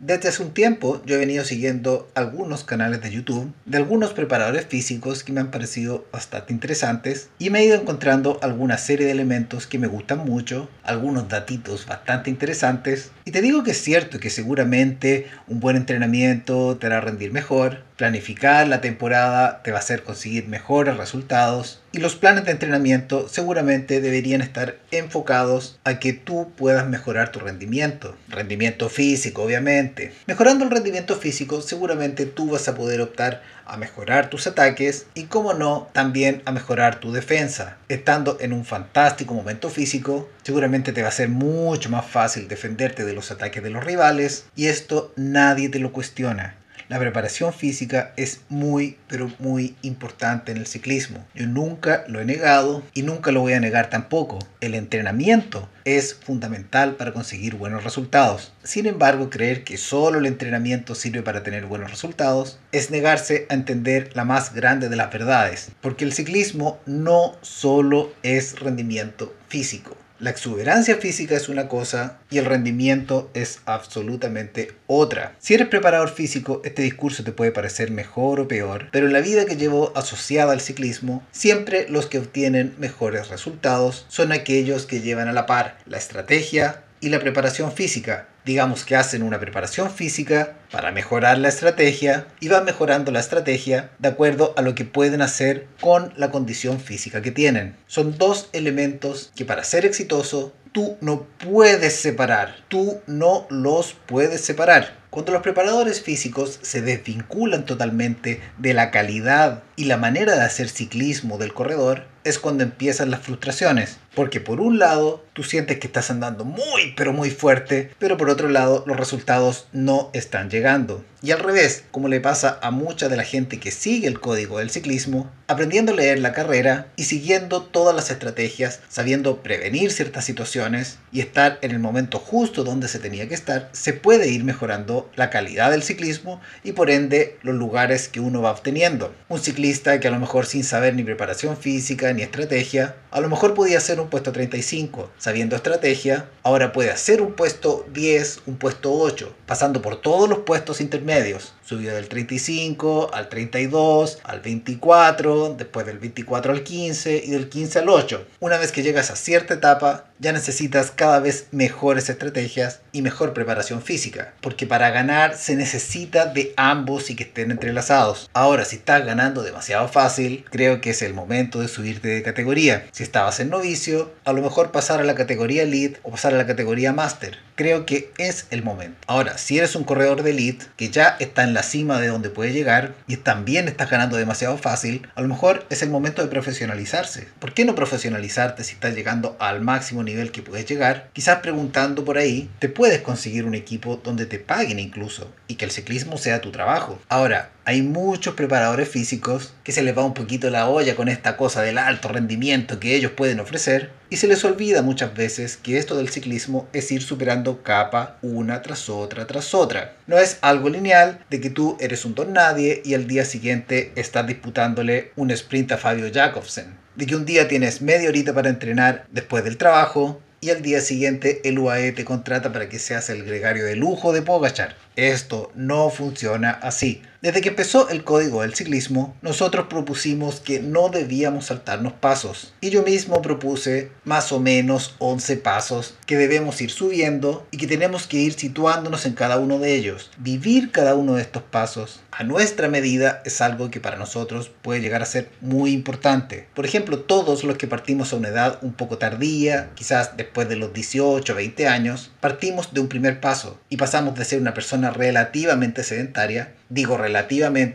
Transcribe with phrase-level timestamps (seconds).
[0.00, 4.66] Desde hace un tiempo yo he venido siguiendo algunos canales de YouTube de algunos preparadores
[4.66, 9.12] físicos que me han parecido bastante interesantes y me he ido encontrando alguna serie de
[9.12, 13.12] elementos que me gustan mucho, algunos datitos bastante interesantes.
[13.24, 17.84] Y te digo que es cierto que seguramente un buen entrenamiento te hará rendir mejor,
[17.96, 23.28] planificar la temporada te va a hacer conseguir mejores resultados y los planes de entrenamiento
[23.28, 30.12] seguramente deberían estar enfocados a que tú puedas mejorar tu rendimiento, rendimiento físico obviamente.
[30.26, 35.24] Mejorando el rendimiento físico seguramente tú vas a poder optar a mejorar tus ataques y
[35.24, 37.76] como no también a mejorar tu defensa.
[37.88, 43.04] Estando en un fantástico momento físico, seguramente te va a ser mucho más fácil defenderte
[43.04, 46.56] de los ataques de los rivales y esto nadie te lo cuestiona.
[46.94, 51.26] La preparación física es muy, pero muy importante en el ciclismo.
[51.34, 54.38] Yo nunca lo he negado y nunca lo voy a negar tampoco.
[54.60, 58.52] El entrenamiento es fundamental para conseguir buenos resultados.
[58.62, 63.54] Sin embargo, creer que solo el entrenamiento sirve para tener buenos resultados es negarse a
[63.54, 69.96] entender la más grande de las verdades, porque el ciclismo no solo es rendimiento físico.
[70.20, 75.34] La exuberancia física es una cosa y el rendimiento es absolutamente otra.
[75.40, 79.20] Si eres preparador físico, este discurso te puede parecer mejor o peor, pero en la
[79.20, 85.00] vida que llevo asociada al ciclismo, siempre los que obtienen mejores resultados son aquellos que
[85.00, 89.90] llevan a la par la estrategia y la preparación física, digamos que hacen una preparación
[89.90, 94.86] física para mejorar la estrategia y van mejorando la estrategia de acuerdo a lo que
[94.86, 97.76] pueden hacer con la condición física que tienen.
[97.88, 104.40] Son dos elementos que para ser exitoso tú no puedes separar, tú no los puedes
[104.40, 104.96] separar.
[105.10, 110.70] Cuando los preparadores físicos se desvinculan totalmente de la calidad y la manera de hacer
[110.70, 113.98] ciclismo del corredor, es cuando empiezan las frustraciones.
[114.14, 118.30] Porque por un lado, tú sientes que estás andando muy, pero muy fuerte, pero por
[118.30, 121.04] otro lado, los resultados no están llegando.
[121.22, 124.58] Y al revés, como le pasa a mucha de la gente que sigue el código
[124.58, 130.24] del ciclismo, aprendiendo a leer la carrera y siguiendo todas las estrategias, sabiendo prevenir ciertas
[130.24, 134.44] situaciones y estar en el momento justo donde se tenía que estar, se puede ir
[134.44, 139.14] mejorando la calidad del ciclismo y por ende los lugares que uno va obteniendo.
[139.28, 143.28] Un ciclista que a lo mejor sin saber ni preparación física ni estrategia, a lo
[143.28, 145.10] mejor podía hacer un puesto 35.
[145.18, 150.40] Sabiendo estrategia, ahora puede hacer un puesto 10, un puesto 8, pasando por todos los
[150.40, 151.54] puestos intermedios.
[151.64, 157.78] Subió del 35 al 32, al 24, después del 24 al 15 y del 15
[157.78, 158.26] al 8.
[158.40, 163.32] Una vez que llegas a cierta etapa, ya necesitas cada vez mejores estrategias y mejor
[163.32, 168.30] preparación física, porque para ganar se necesita de ambos y que estén entrelazados.
[168.34, 172.86] Ahora, si estás ganando demasiado fácil, creo que es el momento de subirte de categoría.
[172.92, 176.38] Si estabas en novicio, a lo mejor pasar a la categoría elite o pasar a
[176.38, 177.38] la categoría master.
[177.56, 178.98] Creo que es el momento.
[179.06, 182.28] Ahora, si eres un corredor de elite que ya está en la cima de donde
[182.28, 186.28] puede llegar y también estás ganando demasiado fácil, a lo mejor es el momento de
[186.28, 187.28] profesionalizarse.
[187.38, 191.10] ¿Por qué no profesionalizarte si estás llegando al máximo nivel que puedes llegar?
[191.12, 195.64] Quizás preguntando por ahí, te puedes conseguir un equipo donde te paguen incluso y que
[195.64, 197.00] el ciclismo sea tu trabajo.
[197.08, 201.36] Ahora, hay muchos preparadores físicos que se les va un poquito la olla con esta
[201.36, 205.78] cosa del alto rendimiento que ellos pueden ofrecer y se les olvida muchas veces que
[205.78, 209.96] esto del ciclismo es ir superando capa una tras otra tras otra.
[210.06, 213.92] No es algo lineal de que tú eres un don nadie y al día siguiente
[213.96, 216.76] estás disputándole un sprint a Fabio Jacobsen.
[216.96, 220.82] De que un día tienes media horita para entrenar después del trabajo y al día
[220.82, 224.76] siguiente el UAE te contrata para que seas el gregario de lujo de Pogachar.
[224.94, 227.02] Esto no funciona así.
[227.24, 232.52] Desde que empezó el código del ciclismo, nosotros propusimos que no debíamos saltarnos pasos.
[232.60, 237.66] Y yo mismo propuse más o menos 11 pasos que debemos ir subiendo y que
[237.66, 240.10] tenemos que ir situándonos en cada uno de ellos.
[240.18, 244.82] Vivir cada uno de estos pasos a nuestra medida es algo que para nosotros puede
[244.82, 246.46] llegar a ser muy importante.
[246.54, 250.56] Por ejemplo, todos los que partimos a una edad un poco tardía, quizás después de
[250.56, 254.52] los 18 o 20 años, partimos de un primer paso y pasamos de ser una
[254.52, 257.13] persona relativamente sedentaria Digo relativamente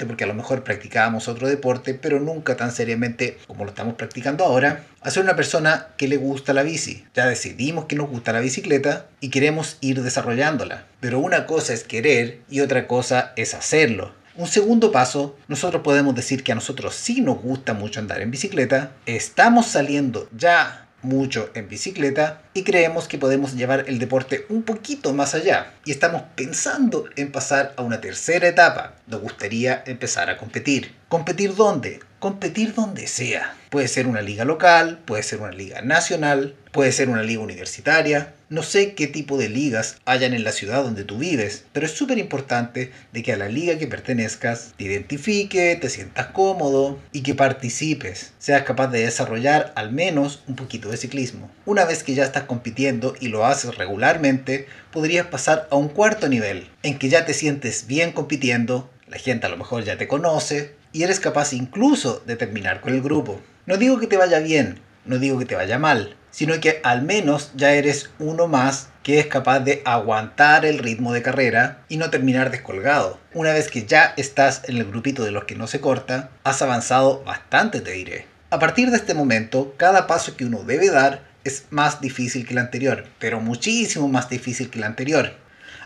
[0.07, 4.43] porque a lo mejor practicábamos otro deporte, pero nunca tan seriamente como lo estamos practicando
[4.43, 7.05] ahora, a ser una persona que le gusta la bici.
[7.13, 10.85] Ya decidimos que nos gusta la bicicleta y queremos ir desarrollándola.
[10.99, 14.13] Pero una cosa es querer y otra cosa es hacerlo.
[14.35, 18.31] Un segundo paso, nosotros podemos decir que a nosotros sí nos gusta mucho andar en
[18.31, 24.63] bicicleta, estamos saliendo ya mucho en bicicleta y creemos que podemos llevar el deporte un
[24.63, 28.93] poquito más allá y estamos pensando en pasar a una tercera etapa.
[29.07, 30.95] Nos gustaría empezar a competir.
[31.07, 31.99] ¿Competir dónde?
[32.19, 33.55] Competir donde sea.
[33.69, 38.33] Puede ser una liga local, puede ser una liga nacional, puede ser una liga universitaria.
[38.49, 41.93] No sé qué tipo de ligas hayan en la ciudad donde tú vives, pero es
[41.93, 47.21] súper importante de que a la liga que pertenezcas te identifique, te sientas cómodo y
[47.21, 51.49] que participes, seas capaz de desarrollar al menos un poquito de ciclismo.
[51.65, 56.27] Una vez que ya estás compitiendo y lo haces regularmente, podrías pasar a un cuarto
[56.27, 60.07] nivel, en que ya te sientes bien compitiendo, la gente a lo mejor ya te
[60.07, 63.39] conoce y eres capaz incluso de terminar con el grupo.
[63.65, 67.01] No digo que te vaya bien, no digo que te vaya mal, sino que al
[67.01, 71.97] menos ya eres uno más que es capaz de aguantar el ritmo de carrera y
[71.97, 73.19] no terminar descolgado.
[73.33, 76.61] Una vez que ya estás en el grupito de los que no se corta, has
[76.61, 78.27] avanzado bastante, te diré.
[78.51, 82.53] A partir de este momento, cada paso que uno debe dar es más difícil que
[82.53, 85.33] el anterior, pero muchísimo más difícil que el anterior.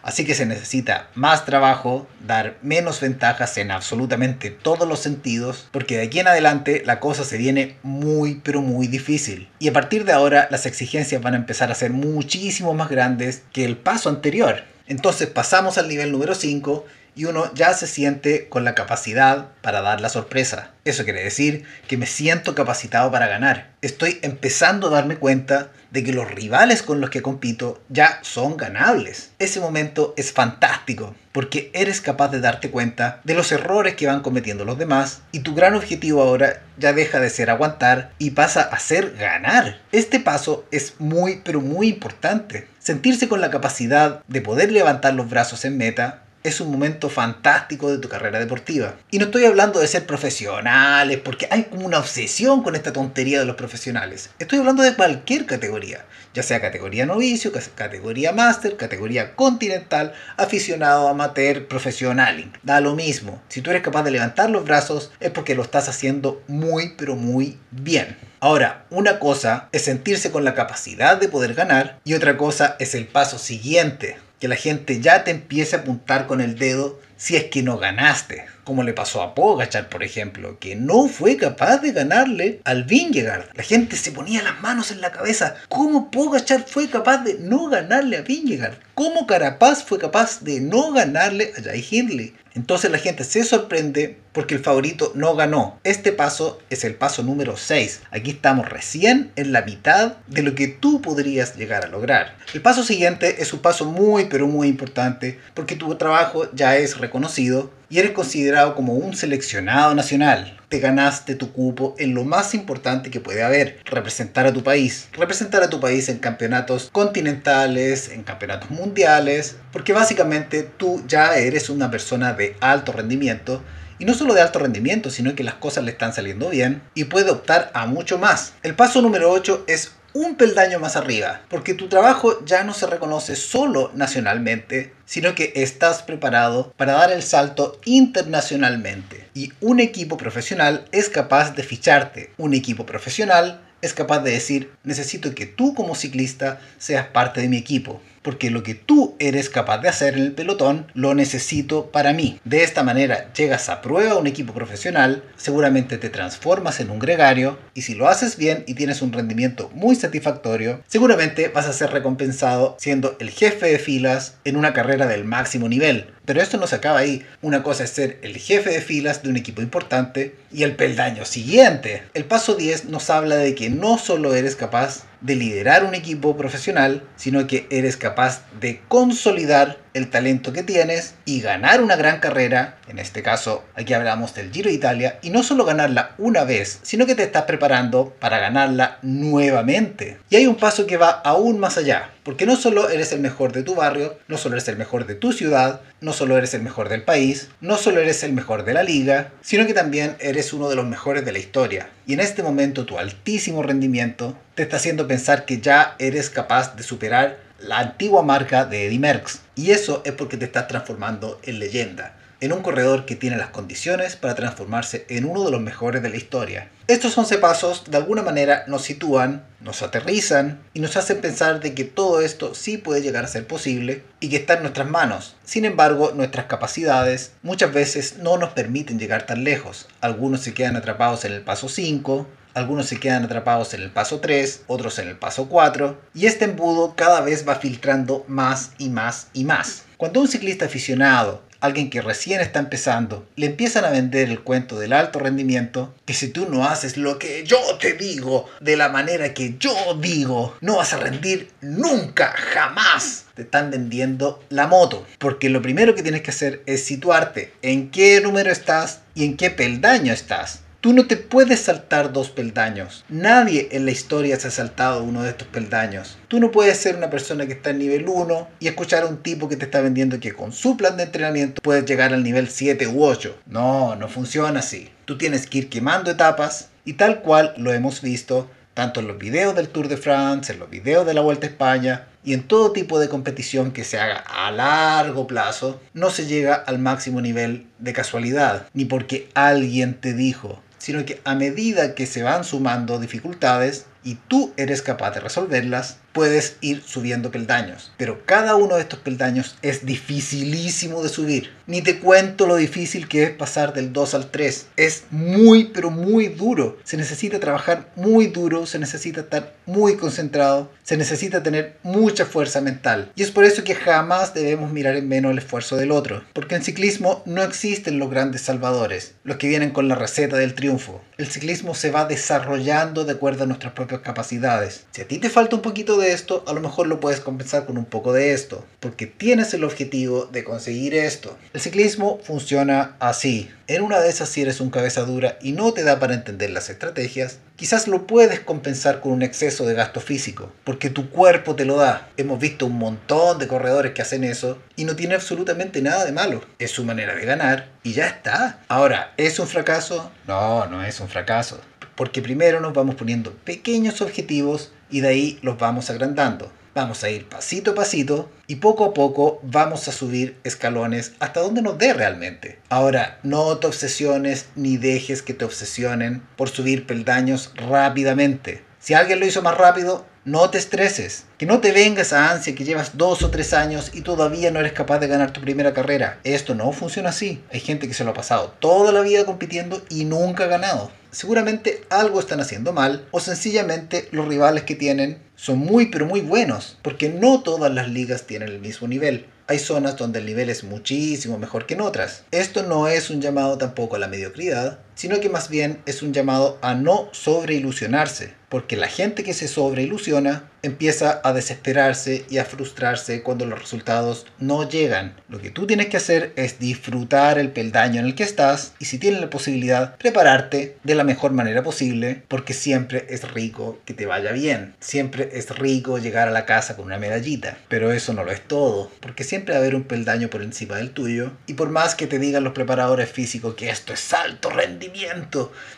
[0.04, 5.98] Así que se necesita más trabajo, dar menos ventajas en absolutamente todos los sentidos, porque
[5.98, 9.48] de aquí en adelante la cosa se viene muy pero muy difícil.
[9.60, 13.44] Y a partir de ahora las exigencias van a empezar a ser muchísimo más grandes
[13.54, 14.66] que el paso anterior.
[14.88, 19.81] Entonces pasamos al nivel número 5 y uno ya se siente con la capacidad para
[19.81, 20.71] dar la sorpresa.
[20.86, 23.71] Eso quiere decir que me siento capacitado para ganar.
[23.81, 28.57] Estoy empezando a darme cuenta de que los rivales con los que compito ya son
[28.57, 29.31] ganables.
[29.39, 34.21] Ese momento es fantástico porque eres capaz de darte cuenta de los errores que van
[34.21, 38.62] cometiendo los demás y tu gran objetivo ahora ya deja de ser aguantar y pasa
[38.62, 39.81] a ser ganar.
[39.92, 42.68] Este paso es muy pero muy importante.
[42.80, 47.90] Sentirse con la capacidad de poder levantar los brazos en meta es un momento fantástico
[47.90, 48.95] de tu carrera deportiva.
[49.12, 53.40] Y no estoy hablando de ser profesionales, porque hay como una obsesión con esta tontería
[53.40, 54.30] de los profesionales.
[54.40, 61.68] Estoy hablando de cualquier categoría, ya sea categoría novicio, categoría máster, categoría continental, aficionado, amateur,
[61.68, 62.51] profesional.
[62.63, 63.42] Da lo mismo.
[63.50, 67.16] Si tú eres capaz de levantar los brazos es porque lo estás haciendo muy, pero
[67.16, 68.18] muy bien.
[68.39, 72.94] Ahora, una cosa es sentirse con la capacidad de poder ganar y otra cosa es
[72.94, 77.36] el paso siguiente, que la gente ya te empiece a apuntar con el dedo si
[77.36, 78.45] es que no ganaste.
[78.63, 83.50] Como le pasó a Pogachar, por ejemplo, que no fue capaz de ganarle al Vingegaard.
[83.56, 85.56] La gente se ponía las manos en la cabeza.
[85.68, 88.77] ¿Cómo Pogachar fue capaz de no ganarle a Vingegaard?
[88.95, 92.33] ¿Cómo Carapaz fue capaz de no ganarle a Jai Hindley?
[92.56, 95.80] Entonces la gente se sorprende porque el favorito no ganó.
[95.83, 98.01] Este paso es el paso número 6.
[98.12, 102.36] Aquí estamos recién en la mitad de lo que tú podrías llegar a lograr.
[102.54, 107.00] El paso siguiente es un paso muy pero muy importante porque tu trabajo ya es
[107.04, 110.60] reconocido y eres considerado como un seleccionado nacional.
[110.70, 115.10] Te ganaste tu cupo en lo más importante que puede haber, representar a tu país.
[115.14, 121.70] Representar a tu país en campeonatos continentales, en campeonatos mundiales, porque básicamente tú ya eres
[121.70, 123.62] una persona de alto rendimiento
[124.00, 127.06] y no solo de alto rendimiento, sino que las cosas le están saliendo bien y
[127.06, 128.54] puede optar a mucho más.
[128.64, 132.88] El paso número 8 es un peldaño más arriba, porque tu trabajo ya no se
[132.88, 139.27] reconoce solo nacionalmente, sino que estás preparado para dar el salto internacionalmente.
[139.33, 142.31] Y un equipo profesional es capaz de ficharte.
[142.38, 147.50] Un equipo profesional es capaz de decir, necesito que tú como ciclista seas parte de
[147.50, 151.92] mi equipo porque lo que tú eres capaz de hacer en el pelotón lo necesito
[151.92, 152.40] para mí.
[152.44, 157.00] De esta manera llegas a prueba a un equipo profesional, seguramente te transformas en un
[157.00, 161.74] gregario y si lo haces bien y tienes un rendimiento muy satisfactorio, seguramente vas a
[161.74, 166.08] ser recompensado siendo el jefe de filas en una carrera del máximo nivel.
[166.25, 167.25] Pero esto no se acaba ahí.
[167.42, 171.25] Una cosa es ser el jefe de filas de un equipo importante y el peldaño
[171.25, 172.03] siguiente.
[172.13, 176.38] El paso 10 nos habla de que no solo eres capaz de liderar un equipo
[176.38, 182.20] profesional, sino que eres capaz de consolidar el talento que tienes y ganar una gran
[182.20, 186.44] carrera, en este caso aquí hablamos del Giro de Italia, y no solo ganarla una
[186.44, 190.18] vez, sino que te estás preparando para ganarla nuevamente.
[190.30, 193.52] Y hay un paso que va aún más allá, porque no solo eres el mejor
[193.52, 196.62] de tu barrio, no solo eres el mejor de tu ciudad, no solo eres el
[196.62, 200.54] mejor del país, no solo eres el mejor de la liga, sino que también eres
[200.54, 201.90] uno de los mejores de la historia.
[202.06, 206.76] Y en este momento tu altísimo rendimiento te está haciendo pensar que ya eres capaz
[206.76, 209.39] de superar la antigua marca de Eddy Merckx.
[209.55, 213.50] Y eso es porque te estás transformando en leyenda, en un corredor que tiene las
[213.50, 216.70] condiciones para transformarse en uno de los mejores de la historia.
[216.88, 221.74] Estos 11 pasos de alguna manera nos sitúan, nos aterrizan y nos hacen pensar de
[221.74, 225.38] que todo esto sí puede llegar a ser posible y que está en nuestras manos.
[225.46, 229.88] Sin embargo, nuestras capacidades muchas veces no nos permiten llegar tan lejos.
[230.01, 234.19] Algunos se quedan atrapados en el paso 5, algunos se quedan atrapados en el paso
[234.19, 238.89] 3, otros en el paso 4, y este embudo cada vez va filtrando más y
[238.89, 239.83] más y más.
[239.98, 244.77] Cuando un ciclista aficionado alguien que recién está empezando, le empiezan a vender el cuento
[244.77, 248.89] del alto rendimiento, que si tú no haces lo que yo te digo, de la
[248.89, 253.27] manera que yo digo, no vas a rendir nunca, jamás.
[253.33, 255.07] Te están vendiendo la moto.
[255.19, 259.38] Porque lo primero que tienes que hacer es situarte en qué número estás y en
[259.38, 260.62] qué peldaño estás.
[260.84, 263.06] Tú no te puedes saltar dos peldaños.
[263.08, 266.18] Nadie en la historia se ha saltado uno de estos peldaños.
[266.28, 269.24] Tú no puedes ser una persona que está en nivel 1 y escuchar a un
[269.24, 272.50] tipo que te está vendiendo que con su plan de entrenamiento puedes llegar al nivel
[272.50, 273.44] 7 u 8.
[273.46, 274.90] No, no funciona así.
[275.06, 279.18] Tú tienes que ir quemando etapas y tal cual lo hemos visto tanto en los
[279.18, 282.44] videos del Tour de France, en los videos de la Vuelta a España y en
[282.44, 287.22] todo tipo de competición que se haga a largo plazo, no se llega al máximo
[287.22, 292.44] nivel de casualidad, ni porque alguien te dijo, sino que a medida que se van
[292.44, 297.91] sumando dificultades y tú eres capaz de resolverlas, puedes ir subiendo peldaños.
[297.98, 301.51] Pero cada uno de estos peldaños es dificilísimo de subir.
[301.65, 304.67] Ni te cuento lo difícil que es pasar del 2 al 3.
[304.77, 306.77] Es muy, pero muy duro.
[306.84, 312.62] Se necesita trabajar muy duro, se necesita estar muy concentrado, se necesita tener mucha fuerza
[312.62, 313.12] mental.
[313.15, 316.24] Y es por eso que jamás debemos mirar en menos el esfuerzo del otro.
[316.34, 320.53] Porque en ciclismo no existen los grandes salvadores, los que vienen con la receta del
[320.53, 321.01] triunfo.
[321.17, 324.86] El ciclismo se va desarrollando de acuerdo a nuestras propias capacidades.
[324.91, 327.65] Si a ti te falta un poquito de esto, a lo mejor lo puedes compensar
[327.65, 331.38] con un poco de esto, porque tienes el objetivo de conseguir esto.
[331.53, 333.50] El ciclismo funciona así.
[333.67, 336.50] En una de esas, si eres un cabeza dura y no te da para entender
[336.50, 341.55] las estrategias, quizás lo puedes compensar con un exceso de gasto físico, porque tu cuerpo
[341.55, 342.10] te lo da.
[342.17, 346.12] Hemos visto un montón de corredores que hacen eso y no tiene absolutamente nada de
[346.12, 346.41] malo.
[346.60, 348.60] Es su manera de ganar y ya está.
[348.67, 350.12] Ahora, ¿es un fracaso?
[350.27, 351.60] No, no es un fracaso.
[351.95, 356.52] Porque primero nos vamos poniendo pequeños objetivos y de ahí los vamos agrandando.
[356.76, 361.40] Vamos a ir pasito a pasito y poco a poco vamos a subir escalones hasta
[361.40, 362.60] donde nos dé realmente.
[362.70, 368.64] Ahora, no te obsesiones ni dejes que te obsesionen por subir peldaños rápidamente.
[368.80, 371.25] Si alguien lo hizo más rápido, no te estreses.
[371.38, 374.60] Que no te vengas a ansia que llevas dos o tres años y todavía no
[374.60, 376.20] eres capaz de ganar tu primera carrera.
[376.24, 377.42] Esto no funciona así.
[377.51, 380.92] Hay gente que se lo ha pasado toda la vida compitiendo y nunca ha ganado
[381.13, 386.22] seguramente algo están haciendo mal o sencillamente los rivales que tienen son muy pero muy
[386.22, 389.27] buenos, porque no todas las ligas tienen el mismo nivel.
[389.48, 392.24] Hay zonas donde el nivel es muchísimo mejor que en otras.
[392.32, 396.14] Esto no es un llamado tampoco a la mediocridad, sino que más bien es un
[396.14, 402.46] llamado a no sobreilusionarse, porque la gente que se sobreilusiona empieza a desesperarse y a
[402.46, 405.16] frustrarse cuando los resultados no llegan.
[405.28, 408.86] Lo que tú tienes que hacer es disfrutar el peldaño en el que estás y
[408.86, 413.94] si tienes la posibilidad, prepararte de la mejor manera posible, porque siempre es rico que
[413.94, 414.76] te vaya bien.
[414.80, 418.48] Siempre es rico llegar a la casa con una medallita, pero eso no lo es
[418.48, 421.96] todo, porque siempre va a haber un peldaño por encima del tuyo y por más
[421.96, 424.83] que te digan los preparadores físicos que esto es alto rendimiento,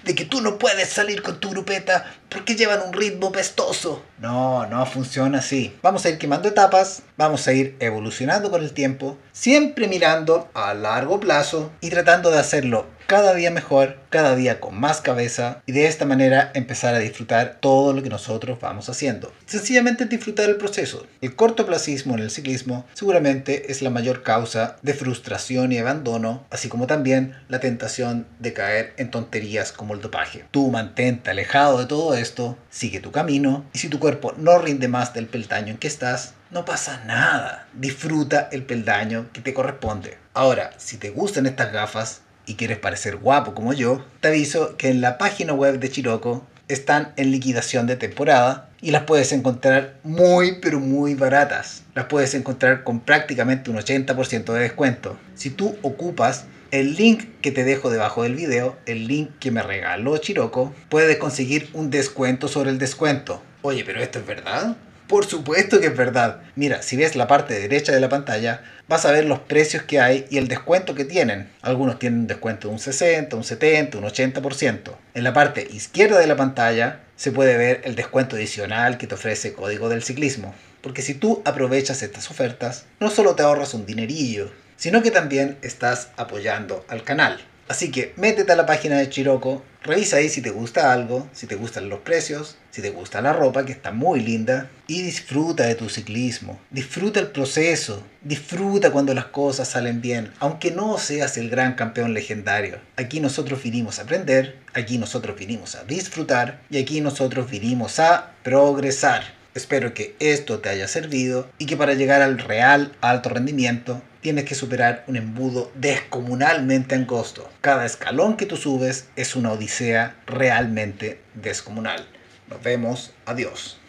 [0.03, 4.03] de que tú no puedes salir con tu grupeta porque llevan un ritmo pestoso.
[4.17, 5.75] No, no funciona así.
[5.81, 10.73] Vamos a ir quemando etapas, vamos a ir evolucionando con el tiempo, siempre mirando a
[10.73, 15.73] largo plazo y tratando de hacerlo cada día mejor, cada día con más cabeza y
[15.73, 19.31] de esta manera empezar a disfrutar todo lo que nosotros vamos haciendo.
[19.45, 21.05] Sencillamente disfrutar el proceso.
[21.21, 26.67] El cortoplacismo en el ciclismo seguramente es la mayor causa de frustración y abandono, así
[26.67, 30.45] como también la tentación de caer en tonterías como el dopaje.
[30.51, 33.99] Tú mantente alejado de todo esto, sigue tu camino y si tu
[34.37, 37.67] no rinde más del peldaño en que estás, no pasa nada.
[37.73, 40.17] Disfruta el peldaño que te corresponde.
[40.33, 44.89] Ahora, si te gustan estas gafas, y quieres parecer guapo como yo, te aviso que
[44.89, 49.95] en la página web de Chiroco están en liquidación de temporada y las puedes encontrar
[50.03, 51.83] muy pero muy baratas.
[51.93, 55.17] Las puedes encontrar con prácticamente un 80% de descuento.
[55.35, 59.61] Si tú ocupas el link que te dejo debajo del video, el link que me
[59.61, 63.41] regaló Chiroco, puedes conseguir un descuento sobre el descuento.
[63.67, 64.75] Oye, pero esto es verdad?
[65.07, 66.41] Por supuesto que es verdad.
[66.55, 69.99] Mira, si ves la parte derecha de la pantalla, vas a ver los precios que
[69.99, 71.49] hay y el descuento que tienen.
[71.63, 74.91] Algunos tienen un descuento de un 60, un 70, un 80%.
[75.15, 79.15] En la parte izquierda de la pantalla se puede ver el descuento adicional que te
[79.15, 80.53] ofrece Código del Ciclismo.
[80.81, 85.57] Porque si tú aprovechas estas ofertas, no solo te ahorras un dinerillo, sino que también
[85.63, 87.39] estás apoyando al canal.
[87.67, 91.47] Así que métete a la página de Chiroco, revisa ahí si te gusta algo, si
[91.47, 95.65] te gustan los precios, si te gusta la ropa, que está muy linda, y disfruta
[95.65, 96.59] de tu ciclismo.
[96.69, 102.13] Disfruta el proceso, disfruta cuando las cosas salen bien, aunque no seas el gran campeón
[102.13, 102.77] legendario.
[102.97, 108.33] Aquí nosotros vinimos a aprender, aquí nosotros vinimos a disfrutar y aquí nosotros vinimos a
[108.43, 109.23] progresar.
[109.55, 114.43] Espero que esto te haya servido y que para llegar al real alto rendimiento tienes
[114.43, 117.49] que superar un embudo descomunalmente angosto.
[117.61, 122.05] Cada escalón que tú subes es una odisea realmente descomunal.
[122.49, 123.79] Nos vemos, adiós.